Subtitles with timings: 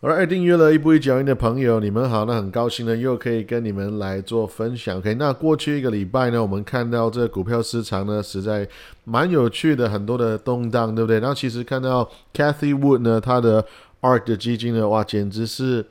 [0.00, 4.98] 而订阅了一步一脚印的朋友，你们好，那很高兴呢，又可以跟你们来做分享。
[4.98, 8.68] OK，那过去一个礼拜呢，我们看到这股票市场呢，实在
[9.02, 11.18] 蛮有趣的，很多的动荡，对不对？
[11.18, 13.66] 然后其实看到 Cathy Wood 呢，他的
[14.02, 15.84] ARK 的基金呢，哇，简直是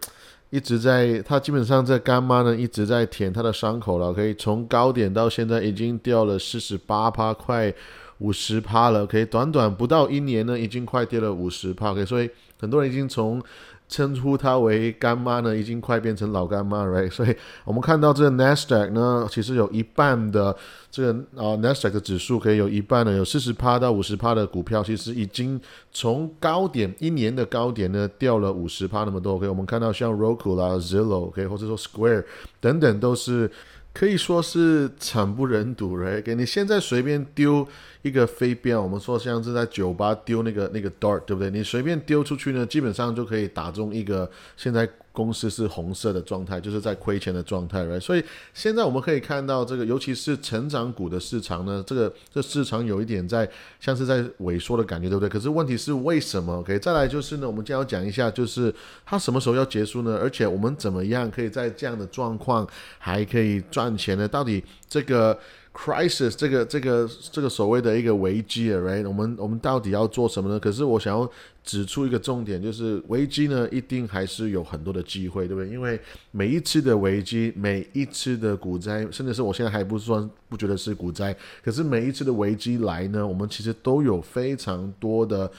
[0.51, 4.13] 一直在，他基本上这干妈呢一直在舔他的伤口了。
[4.13, 7.73] 可以从高点到现在已经掉了四十八趴，快
[8.19, 9.05] 五十趴了。
[9.05, 11.91] 可以短短不到一年呢，已经快跌了五十趴。
[11.91, 13.43] OK，所以很多人已经从
[13.89, 17.09] 称呼她为干妈呢，已经快变成老干妈，right？
[17.11, 20.55] 所以我们看到这个 Nasdaq 呢，其实有一半的
[20.91, 25.59] 这个啊 Nasdaq 的指数可以有一半呢，有四十趴到五十趴的股票，其实已经
[25.91, 29.33] 从高点一年的高点呢掉了五十趴那么多。
[29.35, 32.25] OK，我们看到像 Roku 啦、Zillow，OK，或者说 Square
[32.59, 33.49] 等等都是。
[33.93, 36.21] 可以说是惨不忍睹，right？
[36.21, 37.67] 给你现在随便丢
[38.07, 41.51] 一个飞镖，我们说像是在酒吧丢那个那个 dart，对不对？
[41.51, 44.89] 你随便丢出去呢，基本上就可以打中一个现在。
[45.17, 53.49] 公司是红色的状态，就是在亏钱的状态对所以现在我们可以看到这个，尤其是成长股的市场呢，这个这市场有一点在
[53.79, 55.27] 像是在萎缩的感觉，对不对？
[55.27, 58.71] 可是问题是为什么？OK，再来就是呢，我们将要讲一下，就是
[59.07, 60.19] 它什么时候要结束呢？
[60.21, 62.67] 而且我们怎么样可以在这样的状况
[62.99, 64.27] 还可以赚钱呢？
[64.27, 65.35] 到底这个
[65.77, 69.07] ？crisis 这个这个这个所谓的一个危机，right？
[69.07, 70.59] 我们我们到底要做什么呢？
[70.59, 71.29] 可是我想要
[71.63, 75.69] 指出一个重点，就是危机呢，一定还是有很多的机会，对不对？
[75.69, 75.99] 因为
[76.31, 85.51] 每一次的危机，每一次的股灾，甚至是我现在还不算不觉得是股灾，可是每一次的危机来呢，我们其实都有非常多的。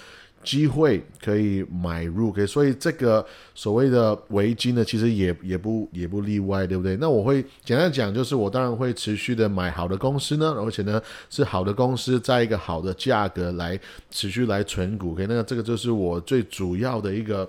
[0.44, 6.97] 机会可以买入，OK，所以这个所谓的危机呢，其实也也不也不例外，对不对？
[6.97, 13.78] 那我会简单讲，就是我当然会持续的买好的公司呢，而且呢是好的公司，在一个好的价格来
[14.11, 17.48] 持续来存股可以那这个就是我最主要的一个。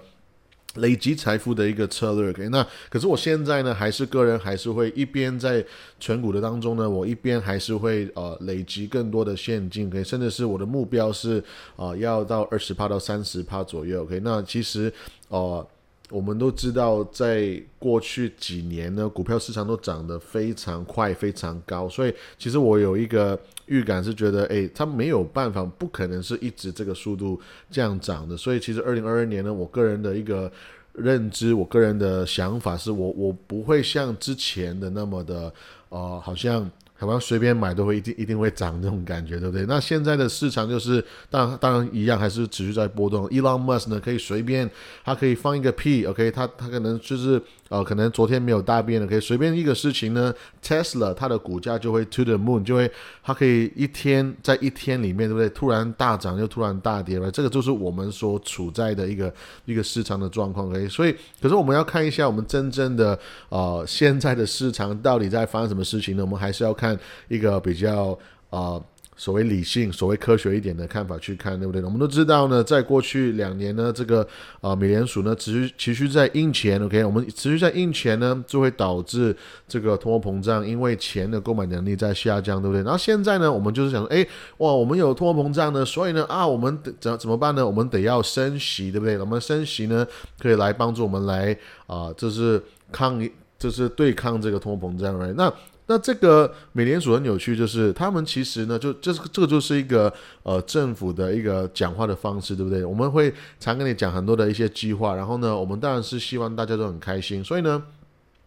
[0.75, 5.65] 累积财富的一个策略，OK，那可是我现在呢，还是个人，还是会一边在
[5.99, 11.43] 存股的当中呢，我一边还是会呃累积更多的现金，OK，甚至是我的目标是
[11.75, 14.93] 啊要到二十趴到三十趴左右，OK，那其实
[15.29, 15.65] 呃。
[16.09, 28.35] 我们都知道，在过去几年呢，股票市场都涨得非常快、非常高，所以其实我有一个预感是觉得，哎，它没有办法，不可能是一直这个速度这样涨的。
[28.35, 30.51] 所以其实二零二二年呢，我个人的一个
[30.93, 35.53] 认知，我个人的想法是我我不会像之前的那么的，
[35.89, 36.69] 呃，好像。
[36.99, 39.65] 好像随便买都会一定一定会涨这种感觉，对不对？
[39.65, 43.27] 那现在的市场就是，当然当然一样，还是持续在波动。
[43.29, 44.69] Elon Musk 呢，可以随便，
[45.03, 47.41] 他可以放一个屁，OK，他他可能就是。
[47.69, 52.91] 呃，可能昨天没有大便的，可以随便一个事情呢，Tesla 它的股价就会 to the moon，就会
[53.23, 55.47] 它可以一天在一天里面，对不对？
[55.49, 59.33] 突然大涨又突然大跌了，这个就是我们所处在的一个
[59.65, 60.69] 一个市场的状况。
[60.69, 63.17] 可以所以可是我们要看一下我们真正的
[63.49, 66.23] 呃现在的市场到底在发生什么事情呢？
[66.23, 66.97] 我们还是要看
[67.27, 68.17] 一个比较
[68.49, 68.81] 啊。
[69.19, 71.83] 所谓理性、所谓科学一点的看法去看，对不对？
[71.83, 74.25] 我们都知道呢，在过去两年呢，这个
[74.61, 79.35] 啊美联储呢持续持续在印钱，OK，我们持续在印钱呢，就会导致
[79.67, 82.81] 这个通货膨胀，因为钱的购买能力在下降，对不对？
[82.81, 84.25] 然后现在呢，我们就是想说，哎，
[84.59, 87.65] 哇，我们有通货膨胀呢，所以呢，啊，我们怎怎么办呢？
[87.65, 89.19] 我们得要升息，对不对？
[89.19, 90.07] 我们升息呢，
[90.39, 91.53] 可以来帮助我们来
[91.87, 93.21] 啊，就是抗，
[93.57, 95.53] 就是对抗这个通货膨胀来那
[95.91, 100.13] 那这个美联储很有趣，就是他们其实呢，就这是这个就是一个
[100.43, 102.85] 呃政府的一个讲话的方式，对不对？
[102.85, 107.81] 我们会常跟你讲很多的一些计划，然后呢，我们当然是希望大家都很开心，所以呢，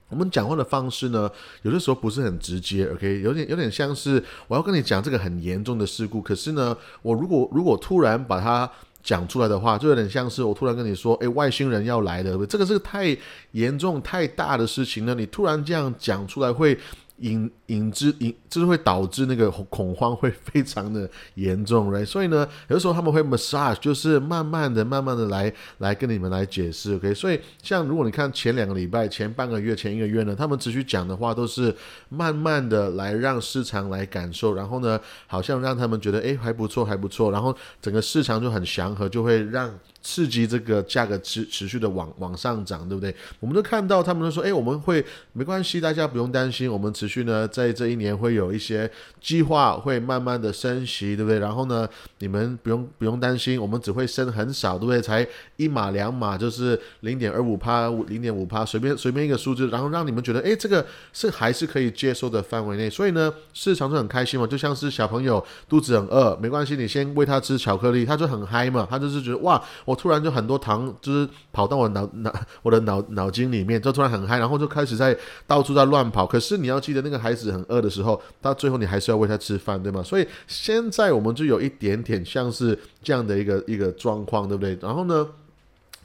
[0.09, 1.29] 我们讲话的方式呢，
[1.63, 8.71] 有的时候不是很直接，OK，有点有点像是我要跟你讲这个很严重的事故，可是呢，我如果如果突然把它
[9.03, 13.19] 讲出来的话，就有点像是我突然跟你说，诶，外星人要来的，这个是太
[13.51, 16.79] 严重太大的事情呢，你突然这样讲出来会。
[17.19, 22.05] 引引致引就是会导致那个恐慌会非常的严重，right？
[22.05, 27.15] 所以呢，有的时候他们会 massage，就是慢慢的、慢慢的来来跟你们来解释，OK？
[27.15, 31.75] 所以像如果你看前两个礼拜、前半个月、前一个月呢，他们持续讲的话都是
[32.09, 39.73] 慢慢的来让市场来感受，然后呢，好像让他们觉得哎还不错还不错，然后整个市场就很祥和，就会让。
[40.03, 43.15] 刺激这个价格持持续的往往上涨，对不对？
[43.39, 48.91] 我们都看到他们都说，哎，我们会没关系，大家不用担心，我们持续呢在这一年会有一些
[49.21, 51.39] 计划，会慢慢的升息，对不对？
[51.39, 51.89] 然后呢，
[52.19, 55.01] 你们不用不用担心，我们只会升很少，对不对？
[55.01, 55.27] 才
[55.57, 69.63] 一码两码，就是零点二五帕、零点五帕，随便随便一个数字，然后让你们觉得，哎，这个是还是可以接受的范围内，所以呢，市场就很开心嘛，就像是小朋友肚子很饿，没关系，你先喂他吃巧克力，他就很嗨嘛，他就是觉得哇。
[69.93, 75.15] 我突然就很多糖就是跑到我脑脑我的脑脑筋里面，就突然很嗨，然后就开始在
[75.47, 76.27] 到处在乱跑。
[76.27, 80.03] 可是你要记得，那个孩子很饿的时候，到最后你还是要喂他吃饭，对吗？
[80.03, 84.79] 所以现在我们就有一点点像是这样的一个一个状况，对不对？
[84.81, 85.29] 然后呢，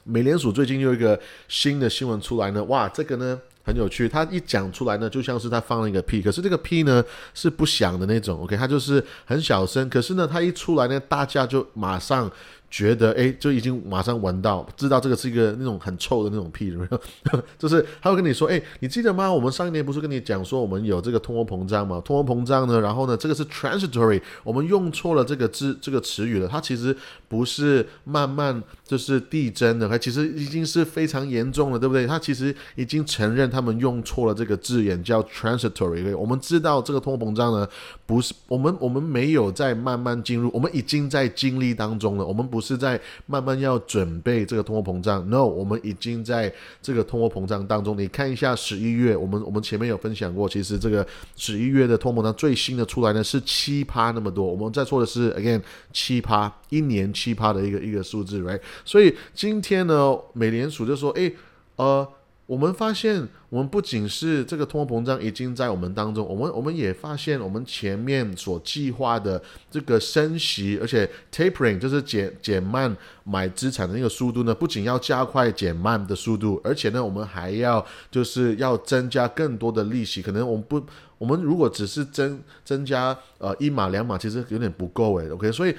[0.04, 1.18] 美联储最近又一个
[1.48, 3.40] 新的新闻出来呢，哇，这个呢。
[3.64, 12.30] 很有趣，他一讲出来呢，就像是他放了一个屁，可是这个屁呢是不响的那种，OK，他就是很小声，可是呢，他一出来呢，大家就马上。
[12.70, 17.00] 觉得哎，就已经马上闻到，知道这个是一个那种很臭的那种屁，有没有
[17.58, 19.32] 就是他会跟你说，哎，你记得吗？
[19.32, 21.98] 我们上一年不是跟你讲说我们有这个通货膨胀吗？
[22.04, 26.94] 通货膨胀呢，然后呢，这个是 transitory，我们用错了这个字这个词语了，它其实
[27.26, 32.06] 不是慢慢就是递增的，它其实已经是非常严重了，对不对？
[32.06, 37.66] 他其实已经承认他们用错了这个字眼叫 transitory，我们知道这个通货膨胀呢，
[38.04, 42.57] 不是我们我们没有在慢慢进入，我们已经在经历当中了，我们不。
[42.58, 46.52] 不是在慢慢要准备这个通货膨胀，no，我们已经在
[46.82, 47.96] 这个通货膨胀当中。
[47.96, 51.06] 你看一下十一月，我们我们前面有分享过，其实这个
[51.36, 54.44] 十一月的通货膨胀最新的出来呢是七趴那么多。
[54.44, 55.62] 我们在说的是 again
[55.92, 58.60] 七趴，一年七趴的一个一个数字，right？
[58.84, 61.32] 所以今天呢，美联储就说，诶，
[61.76, 62.08] 呃。
[62.48, 69.40] 我们发现，我们不仅是这个通货膨胀已经在我们当中，我们我们也发现，我们前面所计划的
[69.70, 80.22] 这个升息，而且 tapering 就是减减慢买资产的那个速度呢，不仅要加快减慢的速度，而且呢，我们还要就是要增加更多的利息。
[80.22, 80.82] 可能我们不，
[81.18, 85.76] 我们如果只是增增加呃一码两码，其实有点不够诶 OK，所以。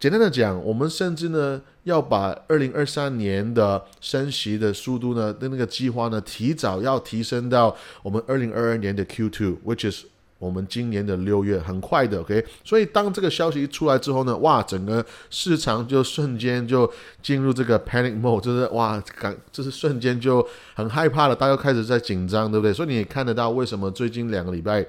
[0.00, 10.04] 简单的讲，我们甚至呢要把二零二三年的升息的速度呢的那个计划呢提早要提升到我们二零二二年的 Q two，which is
[10.38, 12.42] 我们今年的六月，很快的，OK。
[12.64, 16.90] 所以当这个消息一出来之后呢，哇，整个市场就瞬间就
[17.22, 20.42] 进入这个 panic mode，就是哇，感就是瞬间就
[20.72, 22.72] 很害怕了，大家开始在紧张，对不对？
[22.72, 24.86] 所以你也看得到为什么最近两个礼拜。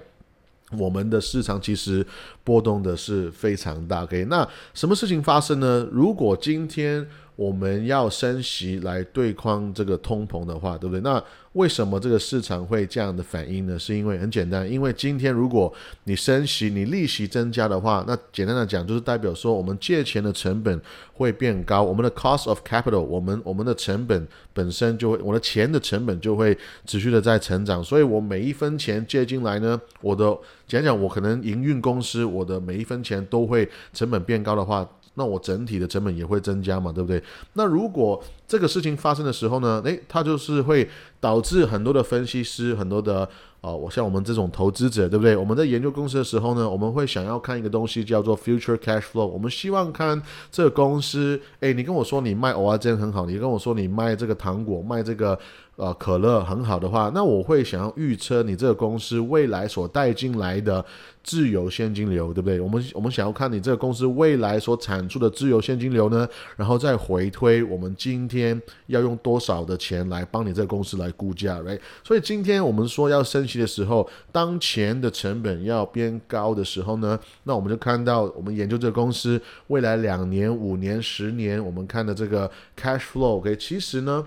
[0.77, 2.05] 我们的市场其实
[2.43, 4.25] 波动的是非常大，OK？
[4.29, 5.87] 那什么事情发生呢？
[5.91, 7.07] 如果今天
[7.41, 11.01] 我们要升息来对抗这个通膨的话，对不对？
[11.01, 11.23] 那
[11.53, 13.79] 为什么这个市场会这样的反应呢？
[13.79, 15.73] 是因为很简单，因为今天如果
[16.03, 20.79] 你升息，你利息增加的话，那简单的讲就是代表说我们借钱的成本
[21.13, 26.55] 会变高，我们的 cost of capital，我们我们的成本本身就会，我的钱的成本就会
[26.85, 34.87] 持续的在成长，所以我每一分钱借进来呢，我的讲讲我可能营运公司，我的每一分钱都会成本变高的话。
[35.13, 37.21] 那我整体的成本也会增加嘛，对不对？
[37.53, 40.85] 那如果这个事情发生的时候呢，诶，它就是会
[41.21, 43.29] 导致很多的分析师，很多的。
[43.61, 45.37] 哦，我像我们这种投资者，对不对？
[45.37, 49.27] 我们在研究公司的时候呢，我们会想要看一个东西叫做 future cash flow。
[49.27, 50.19] 我们希望看
[50.51, 55.37] 这个公司，哎，你跟我说你卖欧阿珍很好，你跟我说你卖这个糖果、卖这个
[55.75, 60.83] 呃可乐很好的话，那我会想要预测你这个公司未来所带进来的
[61.23, 62.59] 自由现金流，对不对？
[62.59, 66.27] 我们我们想要看你这个公司未来所产出的自由现金流呢，
[66.57, 68.40] 然后再回推我们今天
[68.87, 71.79] 要用多少的钱来帮你这个公司来估价，right？
[72.03, 73.61] 所以今天我们说要升息。
[73.61, 84.25] 的时候，当钱的成本要变高的时候呢，那我们就看到我们研究这个公司未来两年、五年、十年，我们看的这个 cash flow，OK，其实呢，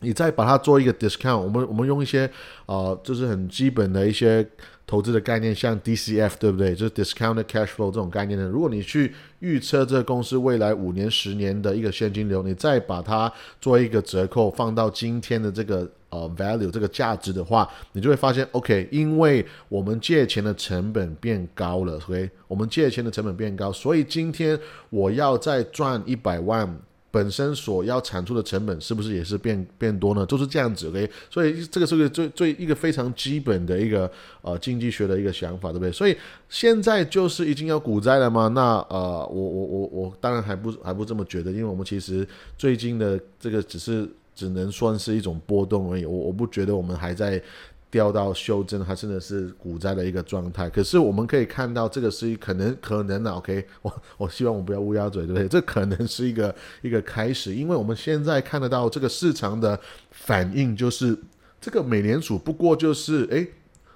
[0.00, 2.30] 你再把它做一个 discount，我们我们用一些
[2.66, 4.46] 呃，就是很基本的一些。
[4.90, 6.74] 投资的概念像 DCF 对不对？
[6.74, 8.48] 就是 discounted cash flow 这种概念呢。
[8.48, 26.76] 如果你去预测这个公司未来五年、十年的一个现金流，你再把它做一个折扣，放到今天的这个呃 value 这个价值的话，你就会发现，OK，因为我们借钱的成本变高了，OK，我们借钱的成本变高，所以今天我要再赚一百万。
[27.10, 30.24] 本身所要产出的成本是不是也是变变多呢？
[30.26, 31.10] 就是这样子，OK。
[31.28, 34.10] 所以这个是个最最一个非常基本的一个
[34.42, 35.90] 呃经济学的一个想法，对不对？
[35.90, 36.16] 所以
[36.48, 38.48] 现在就是已经要股灾了吗？
[38.48, 42.26] 那呃，我我我我当然还不还不这么觉得，因为我们其实
[42.56, 47.42] 最近的这个只是只能算是一种波动而已，我我不觉得我们还在。
[47.90, 50.70] 掉到修正，它真的是股灾的一个状态。
[50.70, 53.30] 可是我们可以看到，这个是可能可能的。
[53.34, 55.46] OK，我我希望我不要乌鸦嘴，对不对？
[55.50, 59.78] 这可能是一个一个开始，因为我们现在看得到这个市场的
[60.10, 61.18] 反应，就是
[61.60, 63.48] 这个美联储不过就是诶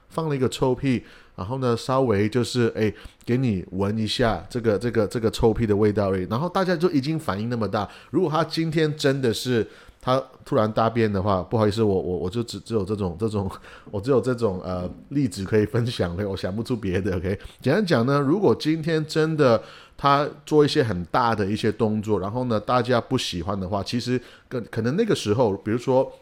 [0.09, 1.05] 放了一个臭屁，
[1.37, 7.89] 然后呢稍微就是诶给你闻一下这个这个这个臭屁的味道而已，然后大家就已经反应那么大。
[8.11, 9.67] 如果他今天真的是
[10.01, 13.51] 他突然大便的话，不好意思，我我我就只只有这种这种，
[13.91, 17.39] 我只有这种呃例子可以分享了 我想不出别的，OK。
[17.61, 19.63] 简单讲呢，如果今天真的
[19.97, 26.13] 他做一些很大的一些动作，然后呢大家不喜欢的话，其实可可能那个时候，比如说。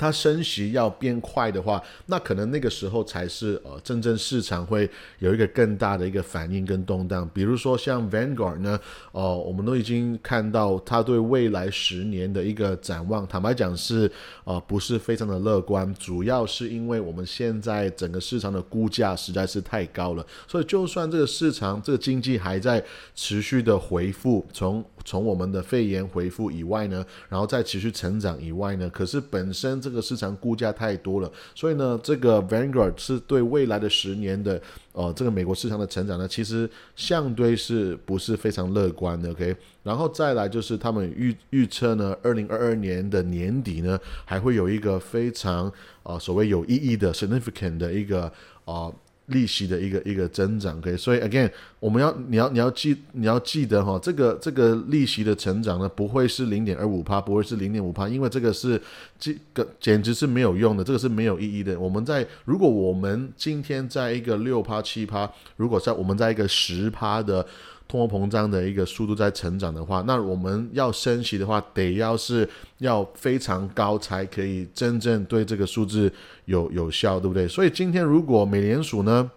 [0.00, 4.88] 它升息要变快的话，那可能那个时候才是呃真正市场会
[5.18, 7.28] 有一个更大的一个反应跟动荡。
[7.34, 8.80] 比如说像 Vanguard 呢，
[9.12, 14.10] 哦，我们都已经看到它对未来十年的一个展望，坦白讲是
[14.44, 22.82] 呃不是非常的乐观，主要是因为我们现在整个市场的估价实在是太高了，所以就算这个市场这个经济还在
[23.14, 34.60] 持续的回复，从从我们的肺炎回复以外呢，然后再持续成长以外呢，可是本身这这个市场估价太多了，所以呢，这个 Vanguard 是对未来的十年的
[34.92, 45.72] 呃这个美国市场的成长呢，其实相对是不是非常乐观的？OK，然后再来就是他们预预测呢，二零二二年的年底呢，还会有一个非常
[46.04, 48.32] 呃所谓有意义的 significant 的一个
[48.64, 48.90] 啊。
[49.30, 58.80] 利息的一个一个增长可以所以 again，我们要你要你要记你要记得哈，这个这个利息的成长呢，不会是零点二五帕，不会是零点五帕，因为这个是
[59.18, 61.78] 这个简直是没有用的，这个是没有意义的。
[61.78, 67.44] 我们在如果我们今天在一个六帕七帕，如果在我们在一个十帕的。
[67.90, 76.12] 通货膨胀的一个速度在成长的话，那我们要升息的话，得要是要非常高才可以真正对这个数字
[76.44, 77.48] 有有效，对不对？
[77.48, 79.28] 所以今天如果美联储呢，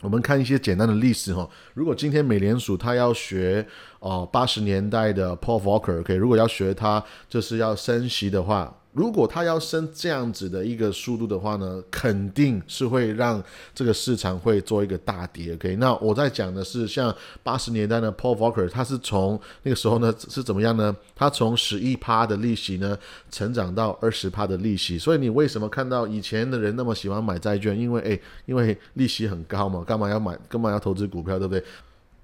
[0.00, 3.66] 我们看一些简单的历史哈，如果今天美联储它要学
[3.98, 8.72] 哦八十年代的 Paul Volcker，OK，如果要学它就是要升息的话。
[8.92, 13.42] 如果它要升这样子的一个速度的话呢，肯定是会让
[13.74, 15.54] 这个市场会做一个大跌。
[15.54, 20.94] OK，那我在讲的是像八十年代的 Paul Volcker，他是从那个时候呢是怎么样呢？
[21.16, 22.94] 他从十一趴的利息呢
[23.30, 24.98] 成长到二十趴的利息。
[24.98, 27.74] 所以你为什么看到以前的人那么喜欢买债券？
[27.78, 30.38] 因为诶，因为利息很高嘛，干嘛要买？
[30.50, 31.38] 干嘛要投资股票？
[31.38, 31.64] 对不对？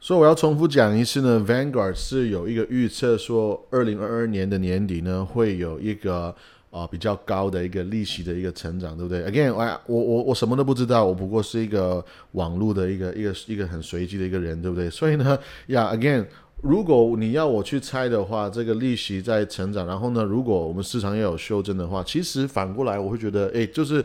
[0.00, 6.36] 所以我要重复讲一次呢，Vanguard 是有一个预测说，二零二二年的年底呢会有一个。
[6.78, 14.88] 啊，比较高的一个利息的一个成长，对不对？Again，我我我我什么都不知道，我不过是一个网络的一个一个一个很随机的一个人，对不对？
[14.88, 15.36] 所以呢，
[15.68, 16.26] 呀，Again，
[16.62, 24.04] 如果你要我去猜的话，这个利息在成长，然后呢，如果我们市场要有修正的话，其实反过来我会觉得，哎，就是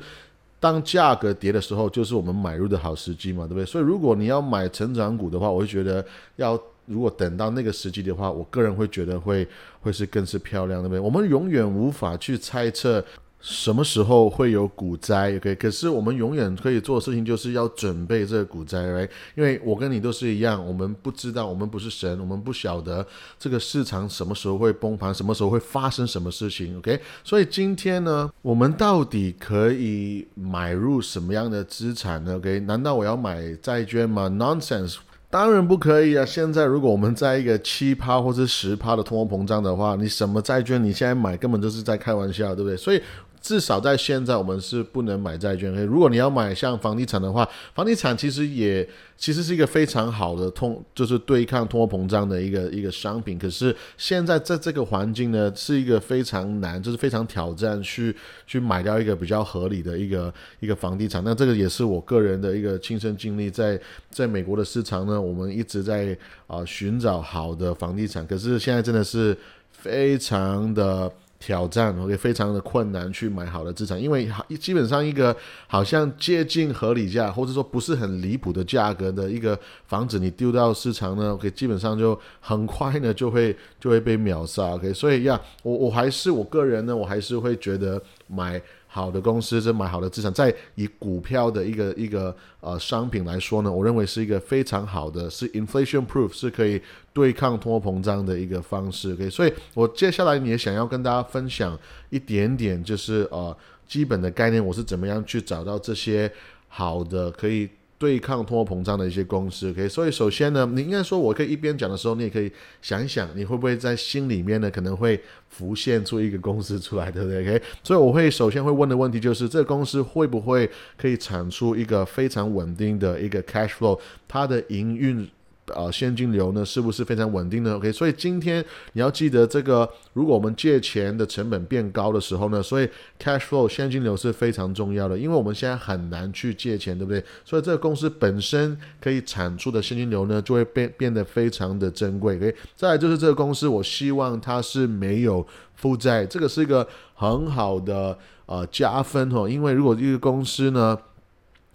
[0.60, 3.65] 当价格跌的时候，就是我们买入的好时机嘛，对不对？
[3.65, 6.06] 所以如果你要买成长股的话，我会觉得
[6.38, 6.60] 要。
[6.86, 9.48] 如果等到那个时机的话，我个人会觉得会
[9.82, 11.00] 会是更是漂亮，对不对？
[11.00, 13.04] 我们永远无法去猜测
[13.40, 15.54] 什么时候会有股灾，OK？
[15.56, 19.10] 可是我们永远可以做的事情就是要准备这个股灾，right？
[19.36, 23.06] 因为我跟你都是一样，我们不知道，我们不是神，我们不晓得
[23.38, 26.98] 这个市场什么时候会崩盘，什么时候会发生什么事情，OK？
[27.22, 32.62] 所以今天呢，我们到底可以买入什么样的资产呢？OK？
[32.62, 34.96] 难道我要买债券吗？Nonsense！
[35.34, 36.24] 当然不可以啊！
[36.24, 42.78] 现在如果我们在一个七趴或是十趴的通货膨胀的话，你什么债券你现在买根本就是在开玩笑，对不对？
[42.78, 43.02] 所以。
[43.44, 45.70] 至少在现在，我们是不能买债券。
[45.86, 53.38] 如果你要买像房地产的话，房地产其实也其实是一个非常好的通，就是对抗通货膨胀的一个一个商品。
[53.38, 58.16] 可是现在在这个环境呢，是一个非常难，就是非常挑战去
[58.48, 61.22] 去买掉一个比较合理的一个一个房地产。
[61.26, 63.78] 那这个也是我个人的一个亲身经历，在
[64.10, 68.26] 在美国的市场呢，我们一直在啊寻找好的房地产。
[68.26, 69.38] 可是现在真的是
[69.70, 71.12] 非常的。
[71.46, 75.36] 挑战，OK，非常的困难去买好的资产，因为基本上一个
[75.68, 88.62] 好像接近合理价，或者说不是很离谱的价格的一个房子，你丢到市场呢，OK，基本上就很快呢就会就会被秒杀，OK，所以呀，我我还是我个人呢，我还是会觉得买。
[88.96, 96.80] 好的公司，这买好的资产，在以股票的一个一个呃商品来说呢，我认为是一个非常好的，是 inflation proof，是可以
[97.12, 99.14] 对抗通货膨胀的一个方式。
[99.14, 101.76] OK，所以我接下来也想要跟大家分享
[102.12, 103.58] 一点点，就是呃
[103.88, 106.32] 基本的概念，我是怎么样去找到这些
[106.68, 107.68] 好的可以。
[108.04, 115.18] 对抗通货膨胀的一些公司，OK，所以首先呢，你应该说，我可以一边讲的时候，你也可以想一想，你会不会在心里面呢，可能会
[115.48, 125.26] 浮现出一个公司出来，对不对？OK，所以我会首先会问的问题就是，这个公司会不会可以产出一个非常稳定的一个 cash flow，它的营运
[125.67, 132.89] 呃现金流呢是不是非常稳定呢？OK，所以今天你要记得这个，如果我们借钱的成本变高的时候呢，所以
[133.22, 137.24] cash flow 现金流是非常重要的，因为我们现在很难去借钱，对不对？
[137.46, 142.36] 所以这个公司本身可以产出的现金流呢，就会变变得非常的珍贵。
[142.36, 150.98] OK，再来就是这个公司，我希望它是没有负债，这个是一个很好的呃加分哦，因为如果一个公司呢，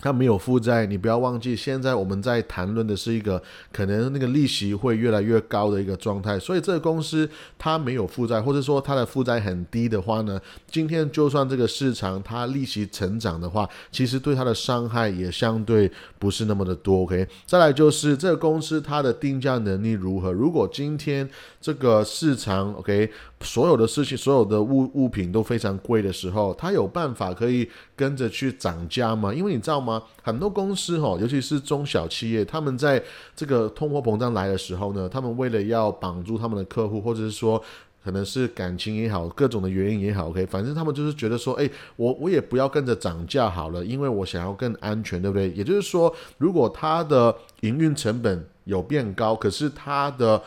[0.01, 6.39] 它没有负债，你不要忘记，现在我们在谈论的是一个可能那个利息会越来越高的一个状态。
[6.39, 7.29] 所以这个公司
[7.59, 10.41] 它没有负债，或者说它的负债很低的话呢，
[10.71, 15.91] 今天就算这个市场它利息成长的话，其实对它的伤害也相对
[16.21, 17.01] 不是那么的多。
[17.03, 20.31] OK，再来就是这个公司它的定价能力如何？
[20.31, 21.29] 如果今天
[21.61, 29.35] 这个市场 OK，所有的事情、所有的物物品都非常贵的时候，它有办法可以跟着去涨价吗？
[29.35, 29.88] 因为你知道？
[30.23, 33.01] 很多公司哈，尤其是中小企业，他们在
[33.37, 37.63] 这个通货膨胀来的时候呢，他们为了要绑住他们的客户，或者是说
[38.03, 45.51] 可能是感情也好，各种的原因也好，OK，反正他们就是觉得说，哎，我我也不要跟着涨价好了，因为我想要更安全，对不对？
[45.51, 50.41] 也就是说，如果它的营运成本有变高，可是它的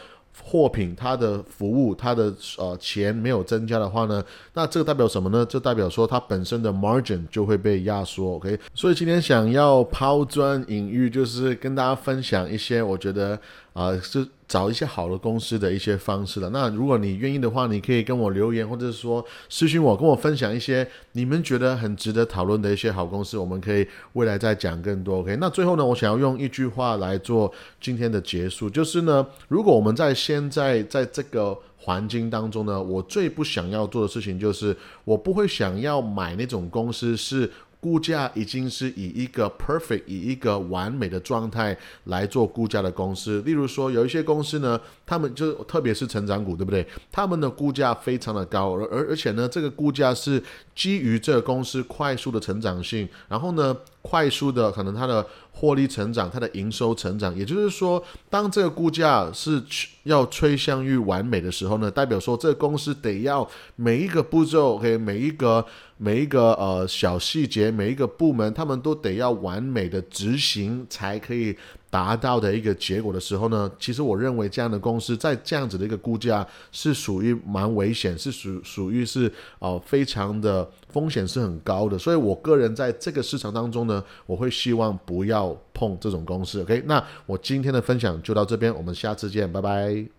[0.44, 4.24] 货品、它的服务、它的呃钱没有增加的话呢，
[4.54, 5.46] 那这个代表什么呢？
[5.48, 8.36] 这代表说它本身的 margin 就会被压缩。
[8.36, 13.40] OK，所以今天想要抛砖引玉，就是跟大家分享一些我觉得
[13.74, 14.28] 啊是。
[14.52, 16.50] 找一些好的公司的一些方式了。
[16.50, 25.20] 那如果你愿意的话，你可以跟我留言，或者是说私信我，跟我分享一些你们觉得很值得讨论的一些好公司，我们可以未来再讲更多。
[25.20, 27.50] OK，那最后呢，我想要用一句话来做
[27.80, 34.76] 今天的结束，就是呢，如果我们在现在在这个环境当中呢，我最不想要做的事情就是，
[35.06, 37.50] 我不会想要买那种公司是。
[37.82, 43.42] 估价已经是以一个 perfect，以一个完美的状态来做估价的公司。
[43.42, 44.80] 例如说，有一些公司呢，
[45.12, 46.88] 他们就特别是成长股，对不对？
[47.12, 50.42] 他们的估价非常的高，而而而且呢，这个估价是
[50.74, 57.36] 基于这个公司快速的成长性，然后呢，快速的可能它的获利成长，它的营收成长。
[57.36, 59.62] 也就是说，当这个估价是
[60.04, 65.66] 要趋向于完美的时候呢，代表说这个公司得要每一个步骤，OK，每一个。
[66.04, 71.56] 每一个呃小细节，每一个部门，他们都得要完美的执行才可以
[71.92, 86.62] 达到的一个结果的时候呢，其实我认为这样的公司在这样子的一个估价是属于蛮危险，是属属于是呃非常的风险是很高的，所以我个人在这个市场当中呢，我会希望不要碰这种公司。
[86.62, 90.12] OK，那我今天的分享就到这边，我们下次见，拜拜。